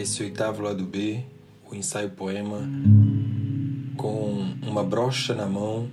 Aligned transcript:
esse 0.00 0.22
oitavo 0.22 0.62
lado 0.62 0.84
B, 0.84 1.24
o 1.70 1.74
ensaio 1.74 2.10
poema, 2.10 2.60
com 3.96 4.54
uma 4.62 4.84
brocha 4.84 5.34
na 5.34 5.46
mão, 5.46 5.90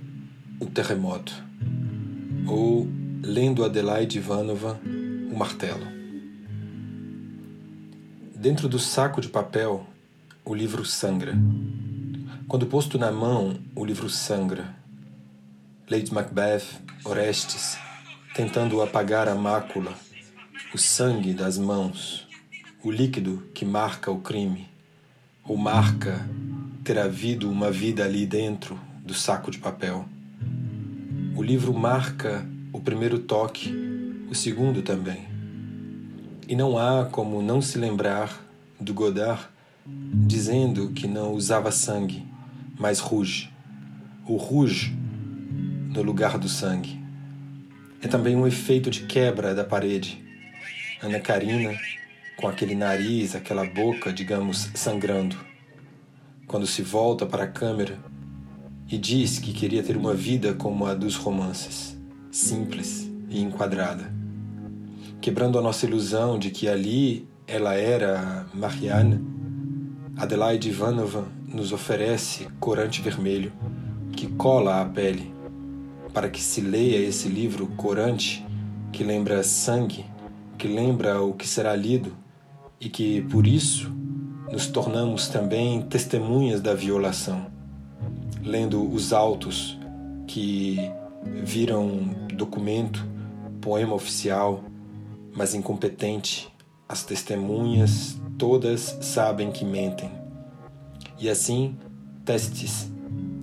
o 0.60 0.66
terremoto, 0.66 1.32
ou 2.46 2.88
lendo 3.22 3.64
Adelaide 3.64 4.18
Ivanova, 4.18 4.80
o 4.84 5.36
martelo. 5.36 5.86
Dentro 8.34 8.68
do 8.68 8.78
saco 8.78 9.20
de 9.20 9.28
papel, 9.28 9.84
o 10.44 10.54
livro 10.54 10.84
sangra. 10.84 11.34
Quando 12.46 12.66
posto 12.66 12.96
na 12.96 13.10
mão, 13.10 13.58
o 13.74 13.84
livro 13.84 14.08
sangra. 14.08 14.76
Lady 15.90 16.14
Macbeth, 16.14 16.64
Orestes, 17.04 17.76
tentando 18.34 18.80
apagar 18.80 19.28
a 19.28 19.34
mácula, 19.34 19.94
o 20.72 20.78
sangue 20.78 21.32
das 21.32 21.58
mãos, 21.58 22.25
o 22.86 22.90
líquido 22.92 23.42
que 23.52 23.64
marca 23.64 24.12
o 24.12 24.20
crime, 24.20 24.68
ou 25.42 25.56
marca 25.56 26.24
ter 26.84 26.96
havido 26.96 27.50
uma 27.50 27.68
vida 27.68 28.04
ali 28.04 28.24
dentro 28.24 28.78
do 29.04 29.12
saco 29.12 29.50
de 29.50 29.58
papel. 29.58 30.04
O 31.34 31.42
livro 31.42 31.74
marca 31.74 32.46
o 32.72 32.80
primeiro 32.80 33.18
toque, 33.18 33.74
o 34.30 34.36
segundo 34.36 34.82
também. 34.82 35.26
E 36.46 36.54
não 36.54 36.78
há 36.78 37.06
como 37.06 37.42
não 37.42 37.60
se 37.60 37.76
lembrar 37.76 38.40
do 38.78 38.94
Godard 38.94 39.48
dizendo 39.84 40.92
que 40.92 41.08
não 41.08 41.32
usava 41.32 41.72
sangue, 41.72 42.24
mas 42.78 43.00
rouge. 43.00 43.50
O 44.24 44.36
rouge 44.36 44.96
no 45.92 46.02
lugar 46.02 46.38
do 46.38 46.48
sangue. 46.48 47.00
É 48.00 48.06
também 48.06 48.36
um 48.36 48.46
efeito 48.46 48.90
de 48.90 49.06
quebra 49.06 49.56
da 49.56 49.64
parede. 49.64 50.24
Ana 51.02 51.18
Karina, 51.18 51.76
com 52.36 52.46
aquele 52.46 52.74
nariz, 52.74 53.34
aquela 53.34 53.64
boca, 53.64 54.12
digamos, 54.12 54.70
sangrando. 54.74 55.36
Quando 56.46 56.66
se 56.66 56.82
volta 56.82 57.24
para 57.24 57.44
a 57.44 57.48
câmera 57.48 57.98
e 58.88 58.98
diz 58.98 59.38
que 59.38 59.52
queria 59.52 59.82
ter 59.82 59.96
uma 59.96 60.14
vida 60.14 60.52
como 60.54 60.86
a 60.86 60.94
dos 60.94 61.16
romances, 61.16 61.96
simples 62.30 63.10
e 63.30 63.40
enquadrada. 63.40 64.14
Quebrando 65.20 65.58
a 65.58 65.62
nossa 65.62 65.86
ilusão 65.86 66.38
de 66.38 66.50
que 66.50 66.68
ali 66.68 67.26
ela 67.46 67.74
era 67.74 68.46
Marianne, 68.52 69.24
Adelaide 70.16 70.68
Ivanova 70.68 71.26
nos 71.48 71.72
oferece 71.72 72.48
corante 72.60 73.00
vermelho 73.00 73.52
que 74.12 74.26
cola 74.28 74.80
à 74.80 74.84
pele 74.84 75.34
para 76.12 76.28
que 76.28 76.40
se 76.40 76.60
leia 76.60 76.98
esse 76.98 77.28
livro 77.28 77.66
corante 77.76 78.46
que 78.92 79.04
lembra 79.04 79.42
sangue, 79.42 80.06
que 80.56 80.68
lembra 80.68 81.20
o 81.20 81.34
que 81.34 81.46
será 81.46 81.74
lido 81.74 82.16
e 82.80 82.88
que 82.88 83.22
por 83.22 83.46
isso 83.46 83.90
nos 84.50 84.66
tornamos 84.66 85.28
também 85.28 85.82
testemunhas 85.82 86.60
da 86.60 86.74
violação, 86.74 87.46
lendo 88.42 88.88
os 88.92 89.12
autos 89.12 89.78
que 90.26 90.78
viram 91.24 92.14
documento, 92.34 93.04
poema 93.60 93.94
oficial, 93.94 94.62
mas 95.34 95.54
incompetente, 95.54 96.48
as 96.88 97.04
testemunhas 97.04 98.16
todas 98.38 98.96
sabem 99.00 99.50
que 99.50 99.64
mentem. 99.64 100.10
E 101.18 101.28
assim, 101.28 101.76
testes, 102.24 102.90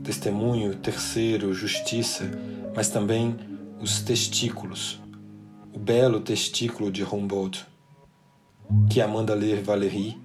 testemunho, 0.04 0.76
terceiro, 0.76 1.54
justiça, 1.54 2.30
mas 2.76 2.90
também 2.90 3.36
os 3.82 4.02
testículos, 4.02 5.02
o 5.74 5.80
belo 5.80 6.20
testículo 6.22 6.92
de 6.92 7.04
Humboldt, 7.04 7.66
que 8.90 9.02
a 9.02 9.08
manda 9.08 9.34
ler 9.34 9.62
Valéry 9.62 10.18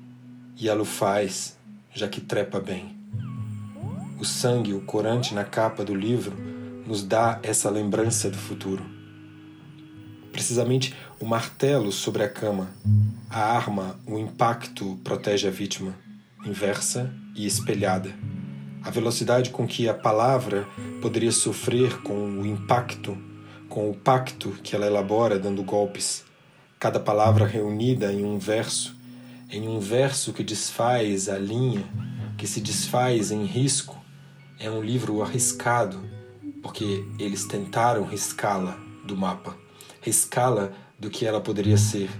e 0.56 0.68
ela 0.68 0.82
o 0.82 0.84
faz, 0.84 1.56
já 1.92 2.08
que 2.08 2.20
trepa 2.20 2.60
bem. 2.60 2.96
O 4.18 4.24
sangue, 4.24 4.74
o 4.74 4.80
corante 4.80 5.34
na 5.34 5.44
capa 5.44 5.84
do 5.84 5.94
livro, 5.94 6.36
nos 6.86 7.02
dá 7.02 7.38
essa 7.42 7.70
lembrança 7.70 8.30
do 8.30 8.38
futuro. 8.38 8.84
Precisamente 10.32 10.94
o 11.20 11.26
martelo 11.26 11.92
sobre 11.92 12.22
a 12.22 12.28
cama, 12.28 12.68
a 13.30 13.40
arma, 13.40 13.98
o 14.06 14.18
impacto 14.18 14.98
protege 15.02 15.46
a 15.46 15.50
vítima, 15.50 15.94
inversa 16.44 17.12
e 17.34 17.46
espelhada 17.46 18.14
a 18.88 18.90
velocidade 18.90 19.50
com 19.50 19.66
que 19.66 19.88
a 19.88 19.94
palavra 19.94 20.66
poderia 21.02 21.32
sofrer 21.32 22.00
com 22.02 22.14
o 22.14 22.46
impacto, 22.46 23.16
com 23.68 23.90
o 23.90 23.94
pacto 23.94 24.50
que 24.62 24.74
ela 24.74 24.86
elabora 24.86 25.38
dando 25.38 25.62
golpes. 25.62 26.24
Cada 26.78 27.00
palavra 27.00 27.44
reunida 27.44 28.12
em 28.12 28.24
um 28.24 28.38
verso, 28.38 28.96
em 29.50 29.66
um 29.66 29.80
verso 29.80 30.32
que 30.32 30.44
desfaz 30.44 31.28
a 31.28 31.36
linha, 31.36 31.84
que 32.36 32.46
se 32.46 32.60
desfaz 32.60 33.32
em 33.32 33.44
risco, 33.44 34.00
é 34.60 34.70
um 34.70 34.80
livro 34.80 35.20
arriscado, 35.20 36.00
porque 36.62 37.04
eles 37.18 37.46
tentaram 37.46 38.04
riscá-la 38.04 38.78
do 39.04 39.16
mapa, 39.16 39.56
riscá-la 40.00 40.70
do 40.96 41.10
que 41.10 41.26
ela 41.26 41.40
poderia 41.40 41.76
ser, 41.76 42.10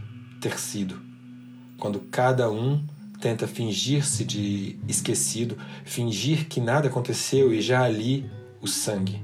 ter 0.41 0.59
sido. 0.59 1.01
Quando 1.79 2.01
cada 2.11 2.51
um 2.51 2.85
tenta 3.21 3.47
fingir-se 3.47 4.25
de 4.25 4.77
esquecido, 4.89 5.57
fingir 5.85 6.49
que 6.49 6.61
nada 6.61 6.89
aconteceu 6.89 7.55
e 7.55 7.61
já 7.61 7.85
ali 7.85 8.29
o 8.61 8.67
sangue. 8.67 9.23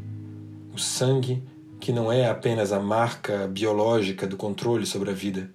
O 0.73 0.79
sangue 0.79 1.43
que 1.85 1.93
não 1.93 2.11
é 2.11 2.31
apenas 2.31 2.73
a 2.73 2.81
marca 2.81 3.47
biológica 3.47 4.27
do 4.27 4.39
controle 4.39 4.87
sobre 4.87 5.11
a 5.11 5.13
vida, 5.13 5.51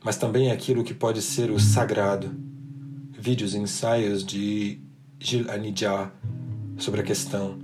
mas 0.00 0.16
também 0.16 0.48
aquilo 0.48 0.84
que 0.84 0.94
pode 0.94 1.20
ser 1.20 1.50
o 1.50 1.58
sagrado. 1.58 2.32
Vídeos 3.10 3.52
e 3.52 3.58
ensaios 3.58 4.24
de 4.24 4.80
Gilles 5.18 5.48
Anidjar 5.48 6.14
sobre 6.78 7.00
a 7.00 7.02
questão. 7.02 7.58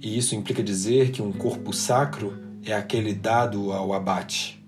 E 0.00 0.16
isso 0.16 0.34
implica 0.34 0.62
dizer 0.62 1.10
que 1.10 1.20
um 1.20 1.30
corpo 1.30 1.70
sacro 1.74 2.38
é 2.64 2.72
aquele 2.72 3.12
dado 3.12 3.70
ao 3.70 3.92
abate. 3.92 4.64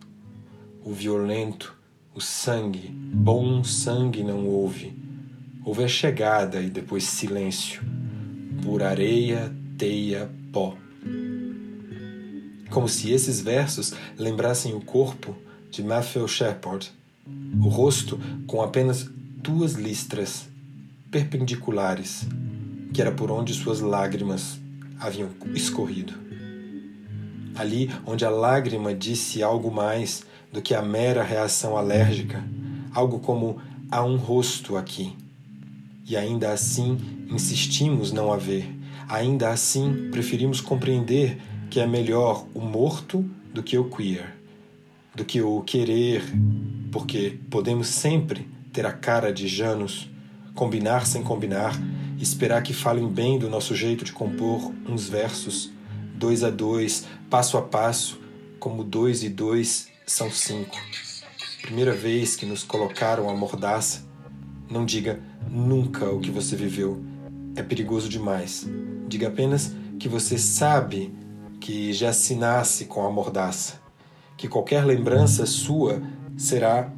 O 0.85 0.93
violento, 0.93 1.75
o 2.15 2.21
sangue, 2.21 2.91
bom 2.91 3.65
sangue 3.65 4.23
não 4.23 4.47
houve. 4.47 4.95
Houve 5.65 5.85
a 5.85 5.89
chegada 5.89 6.61
e 6.61 6.69
depois 6.69 7.05
silêncio, 7.05 7.81
por 8.63 8.83
areia, 8.83 9.51
teia, 9.79 10.31
pó. 10.53 10.77
Como 12.71 12.89
se 12.89 13.11
esses 13.11 13.41
versos 13.41 13.93
lembrassem 14.17 14.75
o 14.75 14.81
corpo 14.81 15.37
de 15.71 15.83
Matthew 15.83 16.27
Shepard, 16.29 16.91
o 17.61 17.69
rosto 17.69 18.19
com 18.47 18.63
apenas 18.63 19.09
duas 19.37 19.73
listras 19.73 20.49
perpendiculares, 21.11 22.27
que 22.95 23.01
era 23.01 23.11
por 23.11 23.31
onde 23.31 23.53
suas 23.53 23.81
lágrimas 23.81 24.59
haviam 25.01 25.31
escorrido. 25.55 26.15
Ali 27.57 27.91
onde 28.07 28.25
a 28.25 28.31
lágrima 28.31 28.95
disse 28.95 29.43
algo 29.43 29.71
mais 29.71 30.23
do 30.53 30.63
que 30.63 30.75
a 30.75 30.81
mera 30.81 31.25
reação 31.25 31.77
alérgica, 31.77 32.43
algo 32.93 33.19
como 33.19 33.61
há 33.91 34.05
um 34.05 34.17
rosto 34.17 34.77
aqui. 34.77 35.17
E 36.07 36.17
ainda 36.17 36.53
assim 36.53 36.99
insistimos 37.29 38.13
não 38.13 38.33
haver. 38.33 38.73
Ainda 39.09 39.51
assim 39.51 40.09
preferimos 40.11 40.61
compreender 40.61 41.41
que 41.71 41.79
é 41.79 41.87
melhor 41.87 42.45
o 42.53 42.61
morto 42.61 43.25
do 43.55 43.63
que 43.63 43.79
o 43.79 43.85
queer, 43.85 44.35
do 45.15 45.25
que 45.25 45.41
o 45.41 45.63
querer, 45.63 46.23
porque 46.91 47.39
podemos 47.49 47.87
sempre 47.87 48.49
ter 48.73 48.85
a 48.85 48.93
cara 48.93 49.33
de 49.33 49.47
Janus, 49.47 50.11
combinar 50.53 51.07
sem 51.07 51.23
combinar, 51.23 51.81
esperar 52.19 52.63
que 52.63 52.75
falem 52.75 53.09
bem 53.09 53.39
do 53.39 53.49
nosso 53.49 53.75
jeito 53.75 54.05
de 54.05 54.13
compor 54.13 54.73
uns 54.89 55.09
versos, 55.09 55.71
dois 56.17 56.43
a 56.43 56.51
dois, 56.51 57.07
passo 57.31 57.57
a 57.57 57.63
passo, 57.63 58.21
como 58.59 58.83
dois 58.83 59.23
e 59.23 59.29
dois 59.29 59.89
são 60.05 60.29
cinco. 60.29 60.77
Primeira 61.63 61.95
vez 61.95 62.35
que 62.35 62.45
nos 62.45 62.65
colocaram 62.65 63.31
a 63.31 63.37
mordaça, 63.37 64.05
não 64.69 64.85
diga 64.85 65.21
nunca 65.49 66.11
o 66.11 66.19
que 66.19 66.33
você 66.33 66.57
viveu. 66.57 67.01
É 67.55 67.63
perigoso 67.63 68.09
demais. 68.09 68.69
Diga 69.09 69.29
apenas 69.29 69.73
que 69.99 70.09
você 70.09 70.37
sabe 70.37 71.13
que 71.61 71.93
já 71.93 72.13
se 72.13 72.35
nasce 72.35 72.87
com 72.87 73.07
a 73.07 73.11
mordaça, 73.11 73.75
que 74.37 74.49
qualquer 74.49 74.85
lembrança 74.85 75.45
sua 75.45 76.03
será 76.37 76.91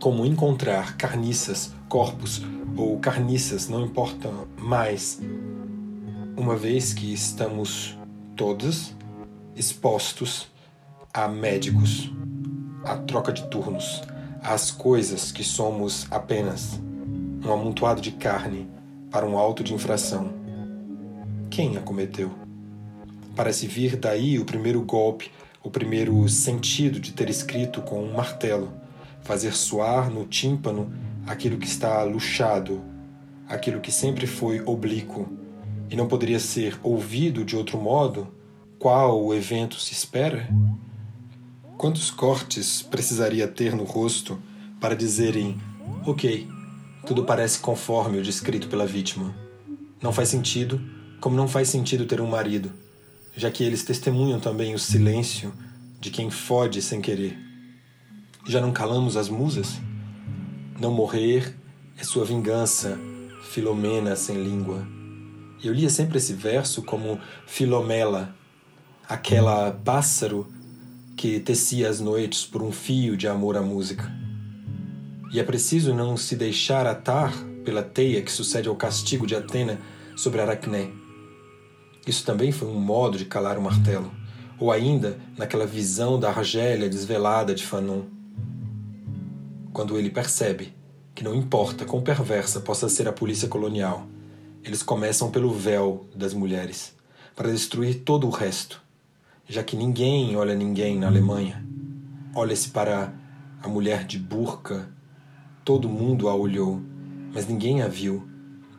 como 0.00 0.24
encontrar 0.24 0.96
carniças, 0.96 1.74
corpos 1.88 2.42
ou 2.76 2.98
carniças, 2.98 3.68
não 3.68 3.84
importa 3.84 4.30
mais, 4.58 5.20
uma 6.36 6.56
vez 6.56 6.92
que 6.92 7.12
estamos 7.12 7.96
todos 8.34 8.94
expostos 9.54 10.48
a 11.12 11.28
médicos, 11.28 12.12
a 12.84 12.96
troca 12.96 13.32
de 13.32 13.46
turnos, 13.48 14.02
às 14.42 14.70
coisas 14.70 15.32
que 15.32 15.42
somos 15.42 16.06
apenas 16.10 16.80
um 17.44 17.52
amontoado 17.52 18.00
de 18.00 18.12
carne 18.12 18.68
para 19.10 19.26
um 19.26 19.38
auto 19.38 19.64
de 19.64 19.72
infração. 19.72 20.32
Quem 21.48 21.76
a 21.76 21.80
cometeu? 21.80 22.45
Parece 23.36 23.66
vir 23.66 23.96
daí 23.96 24.38
o 24.38 24.46
primeiro 24.46 24.80
golpe, 24.80 25.30
o 25.62 25.70
primeiro 25.70 26.26
sentido 26.26 26.98
de 26.98 27.12
ter 27.12 27.28
escrito 27.28 27.82
com 27.82 28.02
um 28.02 28.14
martelo, 28.14 28.72
fazer 29.20 29.52
soar 29.52 30.10
no 30.10 30.24
tímpano 30.24 30.90
aquilo 31.26 31.58
que 31.58 31.66
está 31.66 32.02
luxado, 32.02 32.82
aquilo 33.46 33.80
que 33.80 33.92
sempre 33.92 34.26
foi 34.26 34.62
oblíquo 34.62 35.28
e 35.90 35.94
não 35.94 36.08
poderia 36.08 36.40
ser 36.40 36.80
ouvido 36.82 37.44
de 37.44 37.54
outro 37.54 37.78
modo, 37.78 38.26
qual 38.78 39.22
o 39.22 39.34
evento 39.34 39.78
se 39.78 39.92
espera? 39.92 40.48
Quantos 41.76 42.10
cortes 42.10 42.80
precisaria 42.80 43.46
ter 43.46 43.74
no 43.74 43.84
rosto 43.84 44.40
para 44.80 44.96
dizerem: 44.96 45.60
Ok, 46.06 46.48
tudo 47.06 47.22
parece 47.24 47.58
conforme 47.58 48.18
o 48.18 48.22
descrito 48.22 48.66
pela 48.66 48.86
vítima? 48.86 49.34
Não 50.00 50.10
faz 50.10 50.30
sentido, 50.30 50.80
como 51.20 51.36
não 51.36 51.46
faz 51.46 51.68
sentido 51.68 52.06
ter 52.06 52.20
um 52.20 52.26
marido, 52.26 52.72
já 53.36 53.50
que 53.50 53.62
eles 53.62 53.84
testemunham 53.84 54.40
também 54.40 54.74
o 54.74 54.78
silêncio 54.78 55.52
de 56.00 56.10
quem 56.10 56.30
fode 56.30 56.80
sem 56.80 57.00
querer. 57.00 57.38
Já 58.46 58.60
não 58.60 58.72
calamos 58.72 59.16
as 59.16 59.28
musas? 59.28 59.78
Não 60.80 60.90
morrer 60.90 61.54
é 61.98 62.04
sua 62.04 62.24
vingança, 62.24 62.98
Filomena 63.42 64.16
sem 64.16 64.42
língua. 64.42 64.86
Eu 65.62 65.72
lia 65.72 65.90
sempre 65.90 66.18
esse 66.18 66.32
verso 66.32 66.82
como 66.82 67.20
Filomela, 67.46 68.34
aquela 69.08 69.70
pássaro 69.70 70.50
que 71.16 71.40
tecia 71.40 71.88
as 71.88 72.00
noites 72.00 72.44
por 72.44 72.62
um 72.62 72.72
fio 72.72 73.16
de 73.16 73.28
amor 73.28 73.56
à 73.56 73.62
música. 73.62 74.10
E 75.32 75.40
é 75.40 75.42
preciso 75.42 75.94
não 75.94 76.16
se 76.16 76.36
deixar 76.36 76.86
atar 76.86 77.32
pela 77.64 77.82
teia 77.82 78.22
que 78.22 78.30
sucede 78.30 78.68
ao 78.68 78.76
castigo 78.76 79.26
de 79.26 79.34
Atena 79.34 79.78
sobre 80.14 80.40
Aracné. 80.40 81.05
Isso 82.06 82.24
também 82.24 82.52
foi 82.52 82.68
um 82.68 82.78
modo 82.78 83.18
de 83.18 83.24
calar 83.24 83.58
o 83.58 83.62
martelo, 83.62 84.12
ou 84.58 84.70
ainda 84.70 85.18
naquela 85.36 85.66
visão 85.66 86.20
da 86.20 86.28
Argélia 86.28 86.88
desvelada 86.88 87.52
de 87.52 87.66
Fanon. 87.66 88.02
Quando 89.72 89.98
ele 89.98 90.08
percebe 90.08 90.72
que 91.14 91.24
não 91.24 91.34
importa 91.34 91.84
quão 91.84 92.00
perversa 92.02 92.60
possa 92.60 92.88
ser 92.88 93.08
a 93.08 93.12
polícia 93.12 93.48
colonial, 93.48 94.06
eles 94.62 94.82
começam 94.82 95.30
pelo 95.30 95.52
véu 95.52 96.06
das 96.14 96.32
mulheres, 96.32 96.94
para 97.34 97.50
destruir 97.50 98.02
todo 98.04 98.26
o 98.26 98.30
resto, 98.30 98.80
já 99.48 99.62
que 99.62 99.76
ninguém 99.76 100.36
olha 100.36 100.54
ninguém 100.54 100.98
na 100.98 101.08
Alemanha. 101.08 101.66
Olha-se 102.34 102.68
para 102.68 103.12
a 103.62 103.68
mulher 103.68 104.04
de 104.04 104.18
burca, 104.18 104.88
todo 105.64 105.88
mundo 105.88 106.28
a 106.28 106.34
olhou, 106.34 106.80
mas 107.32 107.48
ninguém 107.48 107.82
a 107.82 107.88
viu. 107.88 108.28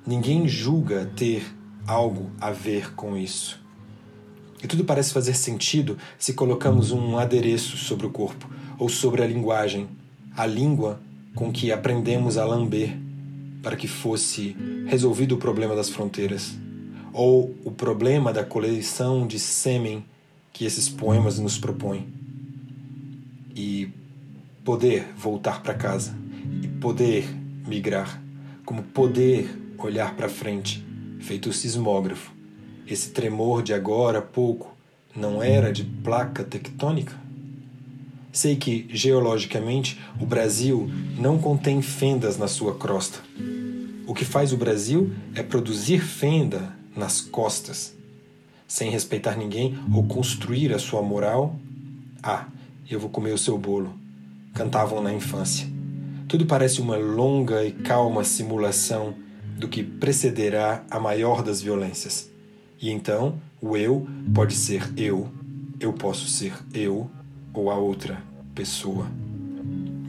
Ninguém 0.06 0.48
julga 0.48 1.12
ter 1.16 1.57
algo 1.88 2.30
a 2.40 2.52
ver 2.52 2.94
com 2.94 3.16
isso. 3.16 3.60
E 4.62 4.68
tudo 4.68 4.84
parece 4.84 5.14
fazer 5.14 5.34
sentido 5.34 5.98
se 6.20 6.34
colocamos 6.34 6.92
um 6.92 7.18
adereço 7.18 7.78
sobre 7.78 8.06
o 8.06 8.10
corpo 8.10 8.50
ou 8.78 8.90
sobre 8.90 9.24
a 9.24 9.28
linguagem, 9.28 9.88
a 10.36 10.46
língua 10.46 11.00
com 11.34 11.52
que 11.52 11.72
aprendemos 11.72 12.38
a 12.38 12.46
lamber 12.46 12.98
para 13.64 13.76
que 13.76 13.88
fosse 13.88 14.56
resolvido 14.88 15.36
o 15.36 15.38
problema 15.38 15.76
das 15.76 15.90
fronteiras 15.90 16.56
ou 17.14 17.56
o 17.64 17.72
problema 17.72 18.32
da 18.32 18.44
coleção 18.44 19.26
de 19.26 19.40
sêmen 19.40 20.06
que 20.54 20.66
esses 20.66 20.90
poemas 20.90 21.40
nos 21.40 21.58
propõem. 21.58 22.08
E 23.56 23.90
poder 24.64 25.08
voltar 25.18 25.62
para 25.64 25.74
casa, 25.74 26.16
e 26.62 26.68
poder 26.68 27.28
migrar, 27.66 28.22
como 28.66 28.84
poder 28.84 29.50
olhar 29.78 30.16
para 30.16 30.30
frente, 30.30 30.87
feito 31.20 31.50
o 31.50 31.54
sismógrafo. 31.54 32.32
Esse 32.88 33.10
tremor 33.10 33.62
de 33.62 33.74
agora 33.74 34.22
pouco 34.22 34.76
não 35.16 35.42
era 35.42 35.74
de 35.74 35.84
placa 35.84 36.44
tectônica? 36.44 37.14
Sei 38.32 38.56
que, 38.56 38.88
geologicamente, 38.90 40.00
o 40.22 40.26
Brasil 40.26 40.90
não 41.18 41.40
contém 41.40 41.82
fendas 41.82 42.38
na 42.38 42.48
sua 42.48 42.76
crosta. 42.76 43.20
O 44.06 44.14
que 44.14 44.24
faz 44.24 44.54
o 44.54 44.58
Brasil 44.58 45.12
é 45.34 45.42
produzir 45.42 46.00
fenda 46.00 46.72
nas 46.96 47.20
costas, 47.20 47.96
sem 48.68 48.90
respeitar 48.92 49.36
ninguém 49.36 49.78
ou 49.94 50.04
construir 50.04 50.74
a 50.74 50.80
sua 50.80 51.02
moral. 51.02 51.60
Ah, 52.22 52.46
eu 52.90 53.00
vou 53.00 53.10
comer 53.10 53.34
o 53.34 53.38
seu 53.38 53.58
bolo. 53.58 53.94
Cantavam 54.54 55.02
na 55.02 55.12
infância. 55.12 55.68
Tudo 56.28 56.46
parece 56.46 56.80
uma 56.80 56.96
longa 56.96 57.66
e 57.66 57.72
calma 57.72 58.24
simulação 58.24 59.16
do 59.58 59.68
que 59.68 59.84
precederá 59.84 60.86
a 60.90 61.00
maior 61.00 61.42
das 61.42 61.62
violências. 61.62 62.32
E 62.80 62.92
então, 62.92 63.42
o 63.60 63.76
eu 63.76 64.08
pode 64.34 64.54
ser 64.54 64.94
eu, 64.96 65.30
eu 65.80 65.92
posso 65.94 66.28
ser 66.28 66.54
eu 66.74 67.10
ou 67.54 67.72
a 67.72 67.76
outra 67.76 68.22
pessoa. 68.54 69.08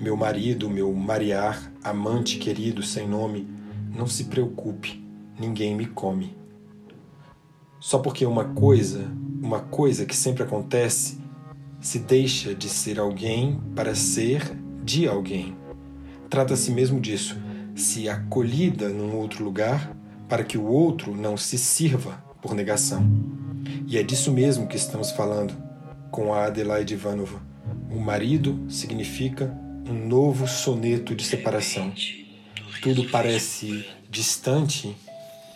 Meu 0.01 0.17
marido, 0.17 0.69
meu 0.69 0.93
mariar, 0.93 1.73
amante 1.83 2.39
querido 2.39 2.83
sem 2.83 3.09
nome, 3.09 3.49
não 3.95 4.07
se 4.07 4.25
preocupe, 4.25 5.03
ninguém 5.39 5.75
me 5.75 5.87
come. 5.87 6.37
Só 7.81 7.99
porque 7.99 8.27
uma 8.27 8.45
coisa, 8.45 9.11
uma 9.41 9.61
coisa 9.61 10.05
que 10.05 10.15
sempre 10.15 10.43
acontece, 10.43 11.19
se 11.81 11.99
deixa 11.99 12.55
de 12.55 12.69
ser 12.69 12.99
alguém 12.99 13.61
para 13.75 13.95
ser 13.95 14.43
de 14.85 15.09
alguém. 15.09 15.57
Trata-se 16.29 16.71
mesmo 16.71 17.01
disso, 17.01 17.37
se 17.79 18.09
acolhida 18.09 18.89
num 18.89 19.17
outro 19.17 19.45
lugar, 19.45 19.95
para 20.29 20.45
que 20.45 20.59
o 20.59 20.67
outro 20.67 21.17
não 21.17 21.37
se 21.37 21.57
sirva 21.57 22.23
por 22.43 22.55
negação. 22.55 23.09
E 23.87 23.97
é 23.97 24.03
disso 24.03 24.33
mesmo 24.33 24.67
que 24.67 24.77
estamos 24.77 25.11
falando 25.11 25.55
com 26.11 26.35
a 26.35 26.47
Adelaide 26.47 26.95
Ivanova. 26.95 27.41
O 27.91 27.99
marido 27.99 28.67
significa 28.69 29.57
um 29.89 30.07
novo 30.07 30.47
soneto 30.47 31.15
de 31.15 31.25
separação 31.25 31.93
tudo 32.81 33.05
parece 33.05 33.85
distante, 34.09 34.97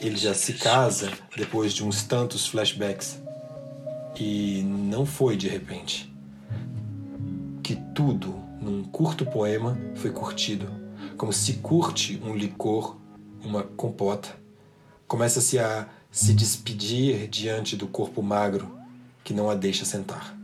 ele 0.01 0.17
já 0.17 0.35
se 0.35 0.55
casa 0.55 1.11
depois 1.37 1.73
de 1.73 1.85
uns 1.85 2.03
tantos 2.03 2.47
flashbacks. 2.47 3.21
E 4.19 4.63
não 4.63 5.07
foi 5.07 5.37
de 5.37 5.49
repente. 5.49 6.13
Que 7.63 7.77
tudo, 7.95 8.35
num 8.61 8.83
curto 8.83 9.25
poema, 9.25 9.79
foi 9.95 10.11
curtido, 10.11 10.69
como 11.23 11.33
se 11.33 11.53
curte 11.53 12.21
um 12.25 12.35
licor, 12.35 12.97
uma 13.45 13.63
compota. 13.63 14.37
Começa-se 15.07 15.57
a 15.57 15.89
se 16.11 16.35
despedir 16.35 17.29
diante 17.29 17.77
do 17.77 17.87
corpo 17.87 18.21
magro 18.21 18.77
que 19.23 19.33
não 19.33 19.49
a 19.49 19.55
deixa 19.55 19.85
sentar. 19.85 20.37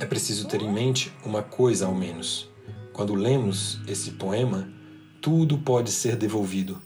É 0.00 0.04
preciso 0.04 0.48
ter 0.48 0.60
em 0.60 0.72
mente 0.72 1.12
uma 1.24 1.40
coisa 1.40 1.86
ao 1.86 1.94
menos. 1.94 2.50
Quando 2.92 3.14
lemos 3.14 3.80
esse 3.86 4.10
poema, 4.10 4.68
tudo 5.20 5.58
pode 5.58 5.92
ser 5.92 6.16
devolvido. 6.16 6.82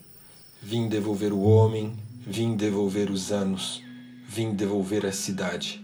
Vim 0.61 0.87
devolver 0.87 1.33
o 1.33 1.41
homem, 1.41 1.91
vim 2.19 2.55
devolver 2.55 3.09
os 3.09 3.31
anos, 3.31 3.81
vim 4.27 4.53
devolver 4.53 5.07
a 5.07 5.11
cidade. 5.11 5.83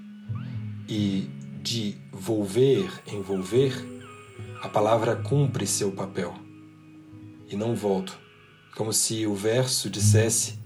E 0.88 1.28
de 1.64 1.98
volver, 2.12 2.92
envolver, 3.08 4.01
a 4.62 4.70
palavra 4.70 5.16
cumpre 5.16 5.66
seu 5.66 5.92
papel. 5.92 6.36
E 7.50 7.56
não 7.56 7.76
volto, 7.76 8.16
como 8.76 8.94
se 8.94 9.26
o 9.26 9.34
verso 9.34 9.90
dissesse: 9.90 10.60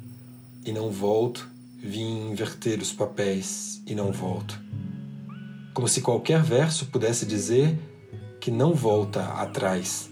e 0.65 0.71
não 0.73 0.91
volto, 0.91 1.49
vim 1.77 2.29
inverter 2.31 2.81
os 2.81 2.91
papéis 2.91 3.81
e 3.87 3.95
não 3.95 4.11
volto. 4.11 4.59
Como 5.73 5.87
se 5.87 6.01
qualquer 6.01 6.43
verso 6.43 6.87
pudesse 6.87 7.25
dizer 7.25 7.79
que 8.41 8.51
não 8.51 8.73
volta 8.73 9.23
atrás, 9.33 10.09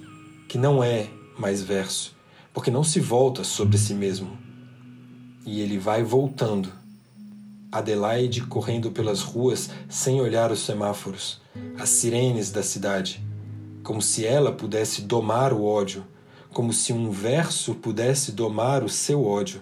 que 0.48 0.58
não 0.58 0.82
é 0.82 1.10
mais 1.38 1.62
verso, 1.62 2.16
porque 2.54 2.72
não 2.72 2.86
se 2.86 3.02
volta 3.02 3.44
sobre 3.44 3.78
si 3.78 3.94
mesmo. 3.94 4.38
E 5.46 5.60
ele 5.60 5.78
vai 5.78 6.04
voltando. 6.04 6.72
Adelaide 7.70 8.44
correndo 8.44 8.92
pelas 8.92 9.22
ruas 9.22 9.70
sem 9.90 10.22
olhar 10.22 10.52
os 10.52 10.60
semáforos, 10.60 11.42
as 11.78 11.90
sirenes 11.90 12.52
da 12.52 12.64
cidade, 12.64 13.22
como 13.84 14.02
se 14.02 14.26
ela 14.26 14.52
pudesse 14.52 15.02
domar 15.02 15.52
o 15.54 15.64
ódio, 15.64 16.06
como 16.52 16.72
se 16.72 16.94
um 16.94 17.12
verso 17.12 17.76
pudesse 17.76 18.32
domar 18.32 18.84
o 18.84 18.90
seu 18.90 19.26
ódio. 19.26 19.62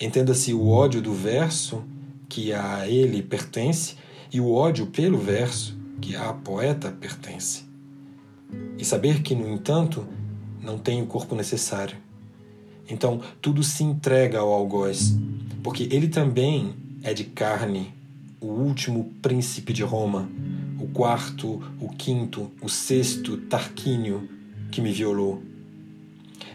Entenda-se 0.00 0.54
o 0.54 0.68
ódio 0.68 1.02
do 1.02 1.12
verso, 1.12 1.84
que 2.28 2.52
a 2.52 2.88
ele 2.88 3.22
pertence, 3.22 3.96
e 4.32 4.40
o 4.40 4.52
ódio 4.52 4.86
pelo 4.86 5.18
verso, 5.18 5.76
que 6.00 6.16
a 6.16 6.32
poeta 6.32 6.90
pertence. 6.90 7.64
E 8.78 8.84
saber 8.84 9.22
que, 9.22 9.34
no 9.34 9.48
entanto, 9.48 10.06
não 10.60 10.78
tem 10.78 11.02
o 11.02 11.06
corpo 11.06 11.34
necessário. 11.34 11.96
Então, 12.88 13.20
tudo 13.40 13.62
se 13.62 13.84
entrega 13.84 14.38
ao 14.38 14.52
algoz, 14.52 15.16
porque 15.62 15.84
ele 15.90 16.08
também 16.08 16.74
é 17.02 17.14
de 17.14 17.24
carne, 17.24 17.92
o 18.40 18.46
último 18.46 19.12
príncipe 19.22 19.72
de 19.72 19.82
Roma, 19.82 20.28
quarto, 20.94 21.60
o 21.80 21.88
quinto, 21.88 22.52
o 22.62 22.68
sexto 22.68 23.36
Tarquínio 23.36 24.28
que 24.70 24.80
me 24.80 24.92
violou. 24.92 25.42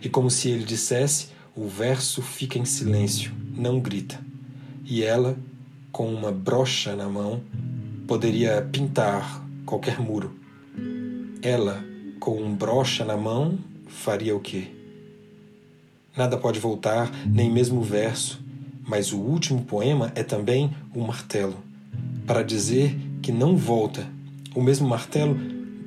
E 0.01 0.07
como 0.07 0.31
se 0.31 0.49
ele 0.49 0.63
dissesse, 0.63 1.27
o 1.55 1.67
verso 1.67 2.21
fica 2.21 2.57
em 2.57 2.63
silêncio, 2.63 3.33
não 3.53 3.81
grita. 3.81 4.19
E 4.85 5.03
ela, 5.03 5.37
com 5.91 6.11
uma 6.11 6.31
brocha 6.31 6.95
na 6.95 7.09
mão, 7.09 7.43
poderia 8.07 8.61
pintar 8.61 9.45
qualquer 9.65 9.99
muro. 9.99 10.33
Ela 11.41 11.83
com 12.19 12.41
um 12.41 12.55
brocha 12.55 13.03
na 13.03 13.17
mão, 13.17 13.59
faria 13.87 14.35
o 14.35 14.39
quê? 14.39 14.67
Nada 16.15 16.37
pode 16.37 16.59
voltar, 16.59 17.11
nem 17.25 17.51
mesmo 17.51 17.81
o 17.81 17.83
verso, 17.83 18.41
mas 18.87 19.11
o 19.11 19.17
último 19.17 19.63
poema 19.63 20.11
é 20.15 20.23
também 20.23 20.71
o 20.93 21.01
martelo, 21.01 21.57
para 22.25 22.41
dizer 22.41 22.97
que 23.21 23.31
não 23.31 23.55
volta. 23.55 24.18
O 24.55 24.61
mesmo 24.61 24.87
martelo 24.87 25.37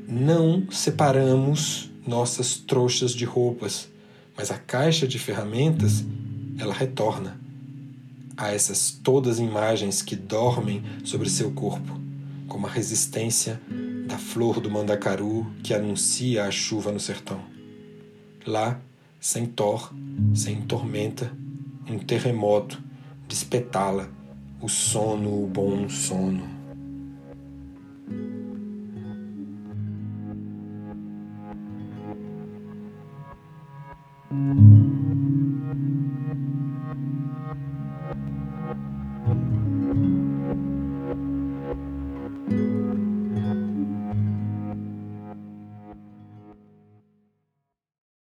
não 0.06 0.70
separamos 0.70 1.90
nossas 2.06 2.56
trouxas 2.56 3.12
de 3.12 3.24
roupas, 3.24 3.88
mas 4.36 4.50
a 4.50 4.58
caixa 4.58 5.06
de 5.06 5.18
ferramentas 5.18 6.04
ela 6.58 6.72
retorna 6.72 7.40
a 8.36 8.52
essas 8.52 8.90
todas 8.90 9.38
imagens 9.38 10.00
que 10.00 10.16
dormem 10.16 10.82
sobre 11.04 11.28
seu 11.28 11.50
corpo, 11.50 12.00
como 12.48 12.66
a 12.66 12.70
resistência 12.70 13.60
da 14.06 14.16
flor 14.18 14.60
do 14.60 14.70
mandacaru 14.70 15.46
que 15.62 15.74
anuncia 15.74 16.44
a 16.44 16.50
chuva 16.50 16.92
no 16.92 17.00
sertão. 17.00 17.40
Lá, 18.46 18.80
sem 19.20 19.46
tor, 19.46 19.92
sem 20.34 20.62
tormenta, 20.62 21.32
um 21.88 21.98
terremoto 21.98 22.82
despetala 23.28 24.10
o 24.60 24.68
sono, 24.68 25.42
o 25.42 25.46
bom 25.46 25.88
sono. 25.88 26.61